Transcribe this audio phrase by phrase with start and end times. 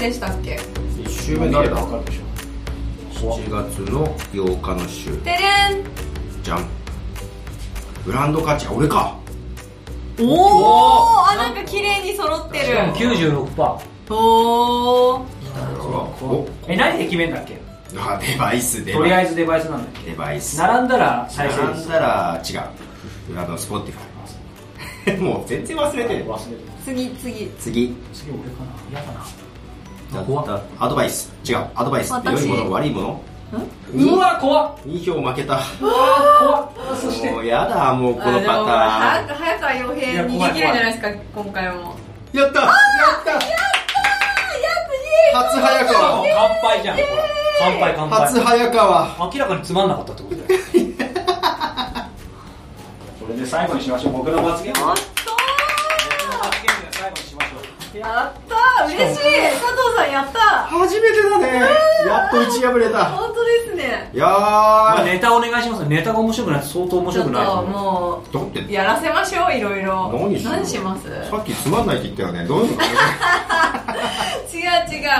[0.00, 0.58] でしたっけ
[0.96, 1.74] ？1週目誰だ？
[1.76, 5.10] わかるでしょ ?7 月の8日の週。
[5.18, 5.84] てれん
[6.42, 6.66] じゃん。
[8.06, 9.16] グランド価値、あ、俺か。
[10.20, 10.24] お
[11.22, 15.14] おあなんか綺麗に揃ってるしかも96%おお
[16.22, 17.56] おえ何で決めんだっけ？
[17.96, 18.98] あ、デバイス、デバイス。
[18.98, 20.56] とりあえずデバイスなんだっデバイス。
[20.56, 22.60] け並んだら再生並んだら違う。
[23.38, 24.08] あの、スポッティファイ。
[25.22, 26.24] もう全然忘れてる。
[26.26, 27.96] 忘れて次次次。
[28.12, 29.24] 次俺かな嫌だな
[30.12, 30.46] だ怖っ。
[30.46, 31.30] だアドバイス。
[31.44, 31.66] 違う。
[31.74, 32.12] アドバイス。
[32.14, 33.20] って良いもの、悪いもの。
[33.94, 34.76] うわ怖っ。
[34.86, 35.58] 2票負けた。
[35.80, 36.68] 怖っ。
[37.00, 37.30] そして？
[37.30, 38.66] もうやだ、もうこのパターン。
[38.70, 41.96] あでも早川洋平逃げ切るんじゃないですか今回も。
[42.32, 42.60] やった！
[42.60, 42.72] やっ
[43.24, 43.32] た！
[45.34, 47.06] 初早しかも川乾杯じゃんほら
[47.60, 48.20] 乾杯乾杯。
[48.20, 49.16] 初早川。
[49.34, 50.48] 明らかにつまんなかったってことだよ。
[53.20, 54.12] それで最後にしましょう。
[54.12, 57.62] 僕の罰ゲームやっ僕の罰ゲームで最後にしましょう。
[57.92, 58.54] たやった
[58.86, 59.04] 嬉しい。
[59.04, 60.38] 佐藤さんやった。
[60.68, 61.60] 初めてだね。
[62.06, 63.04] やっと打ち破れた。
[63.06, 64.10] 本当ですね。
[64.14, 65.86] いやーまあネタお願いします。
[65.86, 67.46] ネタが面白くないと相当面白くない。
[67.46, 68.60] と思うもだって。
[68.64, 70.12] うやらせましょういろいろ。
[70.44, 71.08] 何します？
[71.30, 72.44] さっきつまんないって言ったよね。
[72.46, 72.82] どういうの
[74.52, 75.10] 違う違う。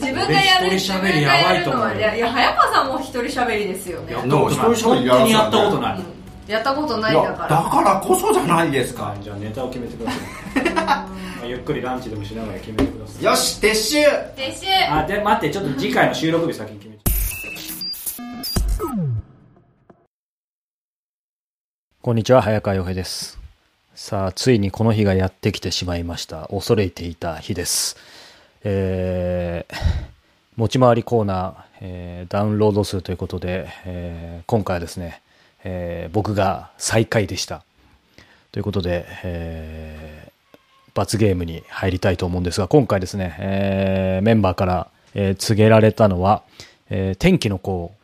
[0.00, 1.94] 自分がやる俺一人喋りやばいと思うよ。
[1.94, 4.12] 自分がやるのはいやいや早川さんも一人喋りですよね。
[4.14, 5.98] 一人喋りやらせ本当にやったことない。
[5.98, 6.17] うん
[6.48, 7.62] やったことないんだから。
[7.62, 9.04] だからこそじゃないですか。
[9.10, 10.20] はいじゃあネタを決めてください。
[10.74, 11.06] ま
[11.42, 13.24] あゆっくりランチでもしながら決めてください。
[13.24, 13.98] よし撤収。
[13.98, 14.06] 撤
[14.58, 14.66] 収。
[14.90, 17.02] あで待ってちょっと次回の収録日先に決めちゃ
[18.84, 18.98] う
[22.00, 23.38] こんにちは早川洋平です。
[23.94, 26.46] さあついにこの日がやってきてしまいました。
[26.48, 27.96] 恐れていた日です。
[28.64, 29.74] えー、
[30.56, 35.20] 持ち回りコーナー、えーダウンロード数ということで、えー今回はですね、
[35.64, 37.62] えー僕が最下位でした。
[38.52, 40.28] ということで、えー
[40.94, 46.42] 罰ゲームに入りたいと思うんですが、今回ですね、えーメンバーから、えー告げられたのは、
[46.90, 47.94] えー天気の子、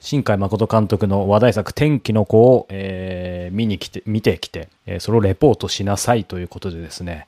[0.00, 7.26] 新海誠監督の話題作天気の子を、えー見に来て、見てきて、えーそれをレポートしなさいということでですね、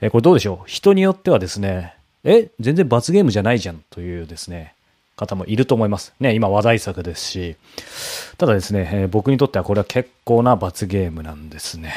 [0.00, 0.68] えーこれどうでしょう？
[0.68, 4.72] 人によってはですね、え、全然罰ゲームじゃないじゃんというですね、
[5.16, 6.14] 方もいると思います。
[6.20, 7.56] ね、今話題作ですし、
[8.38, 11.94] ただですね、えー僕にとってはこれは結構な罰ゲームなんですね。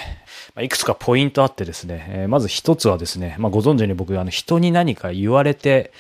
[0.55, 5.91] まあいくつかポイントあってですね、えーまず一つはですね、まあ、ご存知に僕、あの、人に何か言われて、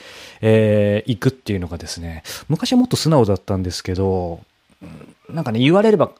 [0.41, 4.41] えー行くっていうのがですね、昔はもっと素直だったんですけど、
[5.29, 6.11] なんかね、言われれば、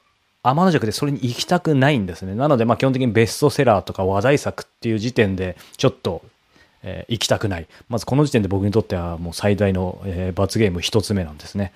[0.44, 2.34] 天の弱でそれに行きたくないんですね。
[2.34, 6.22] なので、まあ、基本的にベストセラーとか話題作っていう時点で、ちょっと、
[6.84, 7.68] えー行きたくない。
[7.90, 11.72] まずこの時点で僕にとってはもう最大の、えー罰ゲーム一つ目なんですね。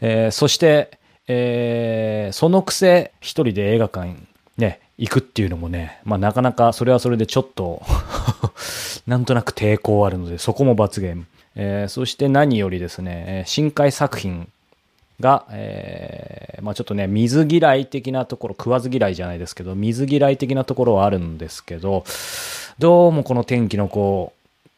[0.00, 0.98] えーそして、
[1.28, 4.16] えーそのくせ一人で映画館
[4.58, 7.82] ね、行くっていうのもね、まあなかなかそれはそれでちょっと
[9.06, 11.26] なんとなく抵抗あるので、そこも罰ゲーム。
[11.54, 14.48] えーそして何よりですね、深海作品
[15.20, 22.04] が、えーまあちょっとね、水嫌い的なところ、食わず嫌いじゃないですけど、水嫌い的なところはあるんですけど、
[22.78, 24.32] どうもこの天気の子を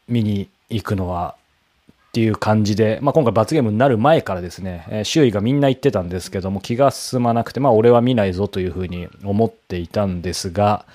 [0.08, 1.36] 見に行くのは、
[2.08, 10.86] っていう感じで、まあ、今回罰ゲームになる前からですね、えー周囲がみんな言ってたんですけども、気が進まなくて、まあ、俺は見ないぞというふうに思っていたんですが、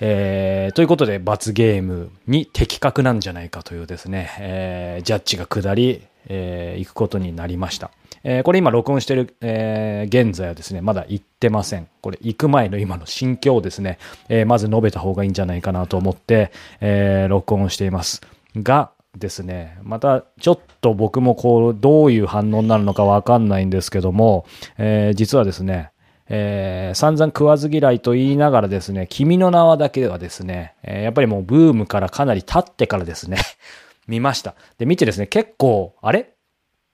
[0.00, 7.90] えーということで罰ゲームに的確なんじゃないかというですね、えージャッジが下り、えー行くことになりました。
[8.22, 11.88] えーこれ今録音してる、えー現在はですね、まだ行ってません。
[12.02, 13.98] これ行く前の今の心境をですね、
[14.28, 18.20] えーまず述べた方がいいんじゃないかなと思って、えー録音しています。
[18.56, 24.44] がですね、またちょっと僕もこう、どういう反応になるのかわかんないんですけども、
[24.78, 25.90] えー実はですね、
[26.28, 33.38] えー散々食わず嫌いと言いながらですね、君の名はだけはですね、えーやっぱりもうブームからかなり経ってからですね、
[34.06, 34.54] 見ました。
[34.78, 36.30] で、見てですね、結構、あれ？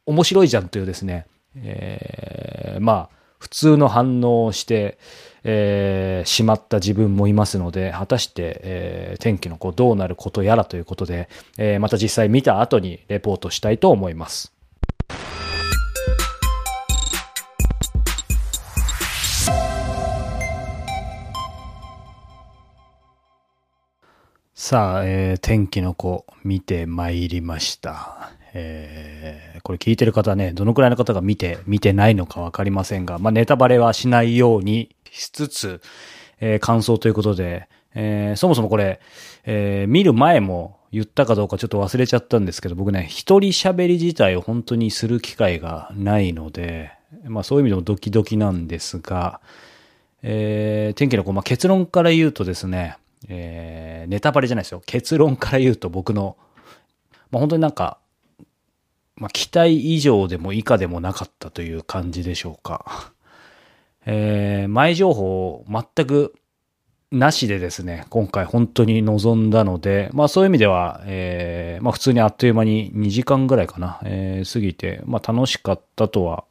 [0.06, 1.26] 面白いじゃんというですね、
[1.56, 4.98] えーまあ、普通の反応をして、
[5.44, 14.55] えーしまった自分もいますので、果たして、えー天気の子どうなることやらということで、えーまた実際見た後にレポートしたいと思います。
[24.68, 28.32] さあ、えー天気の子見てまいりました。
[28.52, 35.80] えーこれ聞いてる方ね、どのくらいの方が見て、見てないのかわかりませんが、まあ、ネタバレはしないようにしつつ、
[36.40, 38.98] えー感想ということで、えーそもそもこれ、
[39.44, 46.90] えー見る前も言ったかどうかちょっと忘れちゃったんですけど、僕ね、一人喋り自体を本当にする機会がないので、
[47.22, 49.40] まあそういう意味でもドキドキなんですが、
[50.24, 52.96] えー天気の子、まあ、結論から言うとですね、
[53.28, 54.82] えーネタバレじゃないですよ。
[54.86, 56.36] 結論から言うと僕の
[57.30, 57.98] まあ、本当になんか、
[59.16, 63.12] まあ、期待以上でも以下でもなかったという感じでしょうか。
[64.06, 66.34] えー、前情報全く
[67.10, 76.44] なしでですね、今回本当に臨んだので、まあそういう意味では、えー、まあ普通にあっという間に2時間ぐらいかな、えー、過ぎて、まあ楽しかったとは、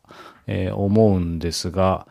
[0.47, 2.07] えー、思うんですが、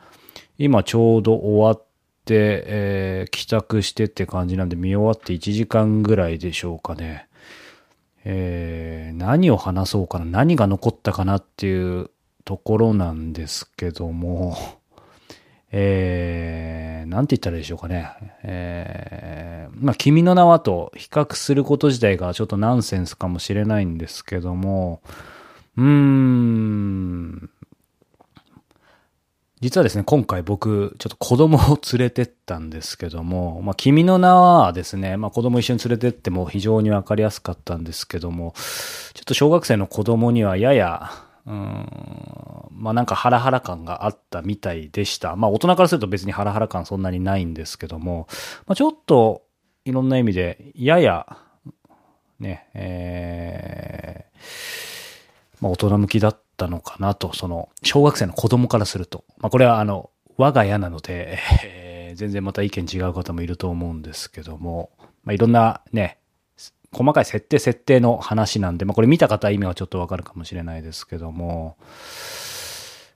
[0.57, 1.87] 今ちょうど終わっ、
[2.33, 7.29] えー、帰宅してって感じなんで見終わって1時間ぐらいでしょうかね。
[8.25, 12.11] えー、何を話そうかな、何が残ったかなっていう
[12.45, 14.57] ところなんですけども、
[15.71, 18.09] えー、なんて言ったらいいでしょうかね。
[18.43, 25.03] えー、まあ、君の名はと比較すること自体がちょっとナンセンスかもしれないんですけども、
[25.77, 26.74] うーん、
[29.65, 38.53] 実はですね、今回僕、ちょっと子供を連れてったんですけども、まあ、君の名はですね、まあ、子供一緒に連れてっても非常にわかりやすかったんですけども、
[39.15, 41.11] ちょっと小学生の子供にはやや、
[41.47, 41.89] うん、
[42.73, 45.35] まあなんかハラハラ感があったみたいでした。
[45.35, 48.29] まあ大人からすると別にハラハラ感そんなにないんですけども、
[48.67, 49.47] まあちょっと
[49.87, 51.39] いろんな意味でやや、
[52.39, 59.25] ね、えー、まあ大人向きだったのかなと、その小学生の子供からすると。
[59.39, 64.91] まあこれはあの、我が家なので、えー、全然また意見違う方もいると思うんですけども、
[65.25, 66.19] まあいろんなね、
[66.93, 71.77] 細かい設定設定の話なんで、まあこれ見た方意味はちょっとわかるかもしれないですけども、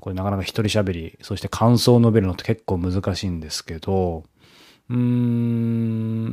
[0.00, 4.24] これなかなか一人喋り、そして感想を述べるのって結構難しいんですけど、
[4.88, 4.96] うー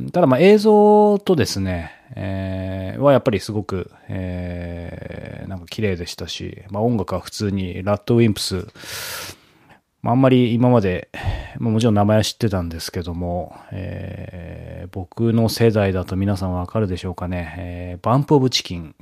[0.06, 8.66] ん、ただまあ映像とですね、えー、はやっぱりすごく、えー、なんか綺麗でしたし、まあ音楽は普通にラッドウィンプス、
[10.04, 11.08] まあ、あんまり今まで、
[11.58, 18.94] まあ、もちろん名前は知ってたんですけども、えー、僕の世代だと皆さんわかるでしょうかね、えー、バンプオブチキン、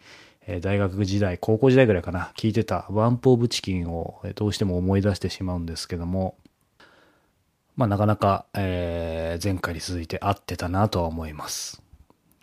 [0.60, 6.36] 大学時代、高校時代ぐらいかな、聞いてたバンプオブチキンをどうしても思い出してしまうんですけども、
[7.76, 11.82] まあなかなか、えー、前回に続いて合ってたなとは思います。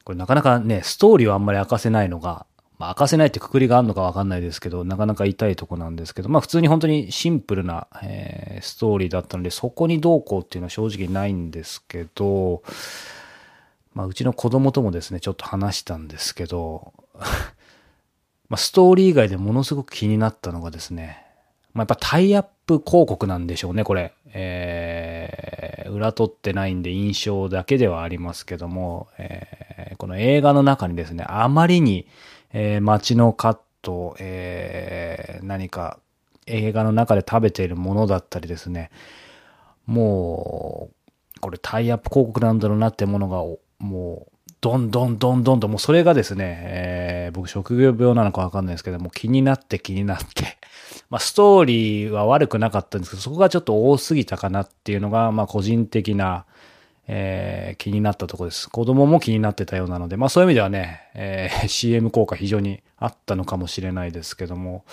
[0.04, 2.46] これなかなかね、ストーリーをあんまり明かせないのが、
[2.80, 12.64] まあ、明かせないってくくりがあるのかわかんないですけど、なかなか痛いとこなんですけど、まあ普通に本当にシンプルな、えー、ストーリーだったので、そこにどうこうっていうのは正直ないんですけど、
[13.94, 16.94] まあうちの子供ともですね、ちょっと話したんですけど、
[18.48, 21.26] まあストーリー以外でものすごく気になったのがですね、
[21.74, 24.14] まあやっぱタイアッププ広告なんでしょうね、これ。
[24.34, 32.08] えー、裏取ってないんで印象だけではありますけども、えー、この映画の中にですね、あまりに、
[32.54, 36.00] えー、街のカット、えー、何か
[36.46, 38.92] 映画の中で食べているものだったりですね、
[39.86, 40.90] も
[41.38, 43.44] う、これタイアップ広告なんだろうなってものが、
[43.80, 50.58] もう、どんどんどんどんと、もうそれがですね、えー、僕職業病なのかわかんないですけども、気になって気になって、
[51.10, 56.46] まあストーリーは悪くなかったんですけど、そこがちょっと多すぎたかなっていうのが、まあ個人的な、
[57.08, 58.70] えー、気になったとこです。
[58.70, 64.84] 子供も気になってたようなので、まあそういう意味ではね、えー、CM 効果非常にあったのかもしれないですけども、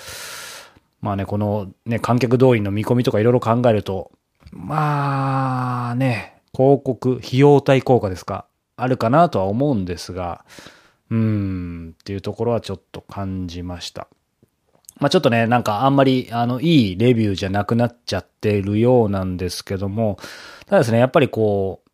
[1.01, 4.11] まあね、このね、観客動員の見込みとかいろいろ考えると、
[4.53, 10.45] まあね、広告、費用対効果ですか、あるかなとは思うんですが、
[11.11, 14.09] うーん、っていうところはちょっと感じました。
[15.01, 20.19] まあちょっとね、なんかあんまり、あの、いいレビューじゃなくなっちゃってるようなんですけども、
[20.67, 21.91] ただですね、やっぱりこう、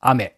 [0.00, 0.36] 雨。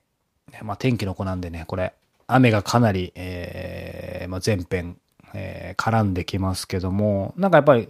[0.63, 1.95] まあ、天気の子なんでね、これ、
[2.27, 4.99] 雨がかなり、えー、まあ、前編、
[5.35, 7.89] えー、絡んできますけども、なんかやっぱり、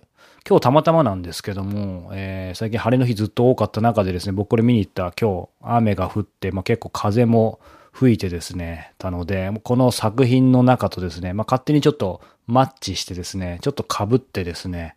[0.48, 7.60] 今日たまたまなんですけども、えー、最近晴れの日ずっと多かった中でですね、僕これ見に行った今日雨が降って、まあ、結構風も
[7.98, 14.94] 吹いてですね、たので、この作品の中とですね、まあ、勝手にちょっとマッチしてですね、ちょっと被ってですね、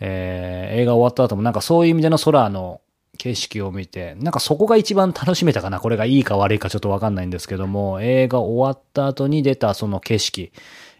[0.00, 2.80] えー、映画終わった後もなんかそういう意味での空の
[3.18, 5.80] 景色を見て、なんかそこが一番楽しめたかな。
[5.80, 10.50] これがいいか悪いかちょっとわかんないんですけども、映画終わった後に出たその景色、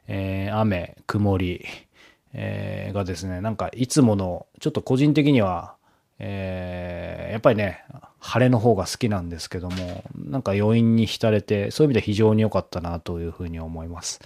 [0.08, 1.64] えー、雨、曇り、
[2.34, 5.76] えー、がですね、なんかいつもの、ちょっと個人的には、
[6.22, 7.82] えー、やっぱりね、
[8.20, 14.20] 晴れの方が好きなんですけども、なんか余韻に浸れて、そういう意味で非常に良かったなというふうに思います。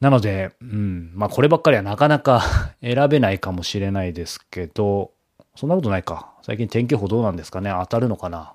[0.00, 2.42] なので、うん、まあこればっかりはなかなか
[2.82, 5.12] 選べないかもしれないですけど、
[5.56, 6.34] そんなことないか。
[6.42, 8.52] 最近天気予報どうなんですかね当たるのかな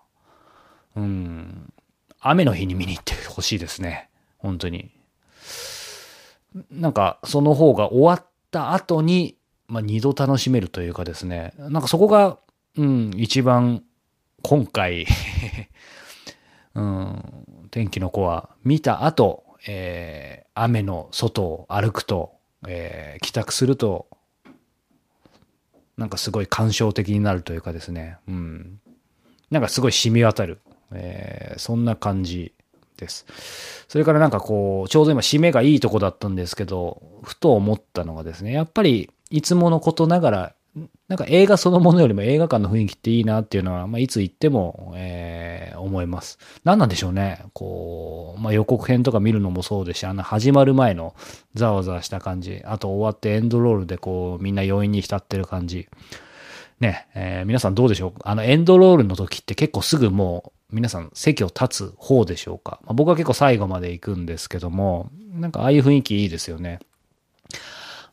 [0.95, 1.73] うん。
[2.19, 4.09] 雨の日に見に行ってほしいですね。
[4.37, 4.91] 本当に。
[6.69, 9.35] なんか、その方が終わった後に、
[9.71, 11.53] まあ、二度楽しめるというかですね。
[11.57, 12.37] なんかそこが、
[12.77, 13.83] うん、一番
[14.43, 15.07] 今回
[16.75, 17.23] うん、
[17.71, 22.33] 天気の子は見た後、えー、雨の外を歩くと、
[22.67, 24.07] えー、帰宅すると、
[25.95, 28.81] なんかすごい感傷的になるというかですね、うん。
[29.51, 30.59] なんかすごい染み渡る、
[30.91, 32.53] えー、そんな感じ
[32.97, 33.25] です。
[33.87, 40.55] それからなんかこう、ちょうど今締めがいいとこだったんですけど、ふと思ったのがですね、やっぱりいつものことながら
[41.09, 46.39] なんか映画そのものよりも映画館の雰囲気っていいなっていうのは、まあ、いつ行っても、えー、思います。
[46.63, 47.43] 何なんでしょうね。
[47.51, 51.13] こう、まあ、予告編とか見るのもそうですし、あの始まる前の
[51.55, 55.89] ざわざわした感じ、あと終わってエンドロールでこう、みんな余韻に浸ってる感じ。
[56.79, 58.19] ね、えー、皆さんどうでしょう？
[58.23, 66.79] あのエンドロールの時って結構すぐもう皆さん席を立つ方でしょうか、まあ、僕は結構最後まで行くんですけども、なんかああいう雰囲気いいですよね。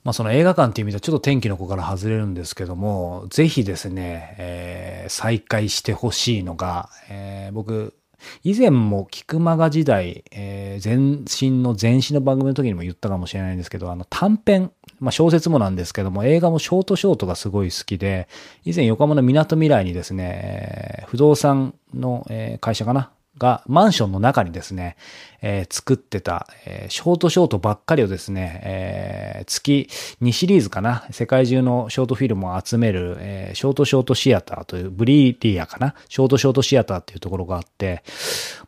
[0.04, 7.94] まあその映画館っていう意味ではちょっと天気の子から外れるんですけども、ぜひですね、えー、再開してほしいのが、えー、僕、
[8.42, 18.28] 以前も菊間が時代、えー、前身の前身の番組の時にも言ったかもしれないんですけど、あの短編、まあ小説もなんですけども、映画もショートショートがすごい好きで、
[18.64, 22.26] 以前横浜の港未来にですね、不動産の
[22.60, 24.96] 会社かながマンションの中にですね、
[25.40, 29.88] えー、作ってた、えー、ショートショートばっかりをですね、えー、月
[30.22, 38.02] 2シリーズかな、世界中のショートフィルムを集める、え、ショートショートシアターという、ブリーリアかな、ショートショートシアターっていうところがあって、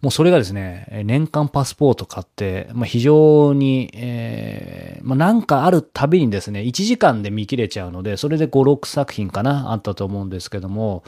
[0.00, 11.02] もうそれがですね、年間パスポート買って、まあ、非常に、え、まあ、なんかあるたびにですね、1時間で見切れちゃうので、それで5、6作品かな、あったと思うんですけども、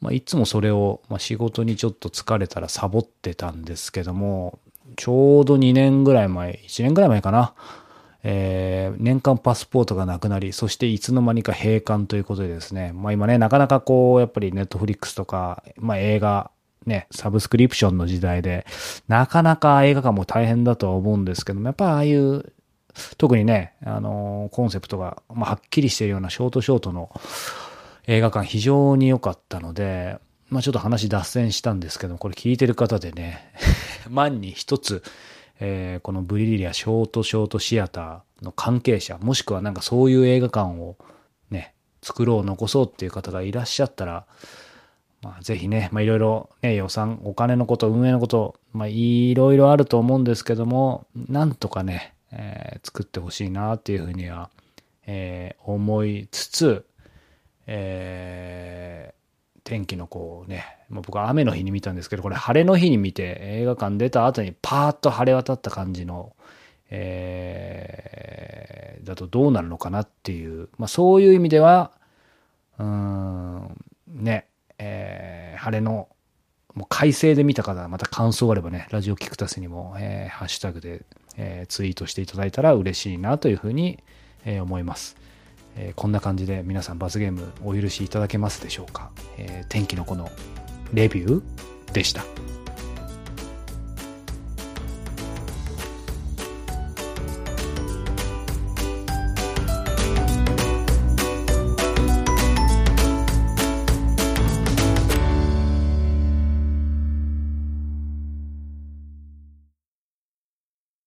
[0.00, 4.58] まあ、いつもそれを、まあ、仕事にちょっと疲れたらサボってたんですけども、
[4.96, 7.54] ちょうど2年ぐらい前、1年ぐらい前かな。
[8.24, 16.50] えー、年間パスポートがなくなり、そしていつの間にか閉館ということでですね、まあ今ね、なかなかこう、やっぱりネットフリックスとか、まあ映画、
[16.84, 18.66] ね、サブスクリプションの時代で、
[19.06, 22.52] なかなか映画館も大変だとは思うんですけども、やっぱああいう、
[23.18, 27.10] 特にね、あのー、コンセプトが、まあ、はっきりしているようなショートショートの
[28.08, 33.52] 映画館非常に良かったので、まあちょっと話脱線したんですけど、これ聞いてる方でね、
[34.08, 35.02] 万に一つ、
[35.60, 40.96] えー、このブリリアショートショートシアターの関係者、もしくはなんかそういう映画館を
[41.50, 44.24] ね、作ろう、残そうっていう方がいらっしゃったら、
[45.20, 54.48] まあ、ぜひね、まあ、いろいろね、予算、お金のこと、運営のこと、まあ、いろいろあると思うんですけども、なんとかね、えー、作ってほしいなっていうふうには、
[55.06, 56.86] えー、思いつつ、
[57.70, 66.34] えー、天気のこうね、まあ、僕は雨の日に見たんですけど、これ晴れの日に見て映画館出た後にパーッと晴れ渡った感じの、
[66.90, 71.92] えー、だとどうなるのかなっていう、まあ、そういう意味では、
[72.78, 74.46] うん、ね、
[74.78, 76.08] えー、晴れの、
[76.74, 81.02] もう快晴で見た方また感想があればね、ラジオキクタスにも、えー、ハッシュタグで、
[81.36, 83.98] えー、ツイートしていただいたら嬉しいなというふうに、
[84.46, 85.16] えー、思います。
[85.78, 90.30] えー、こんな感じで皆さん罰ゲームお許しいただけますでしょうか、えー、天気の子の
[90.92, 92.24] レビューでした。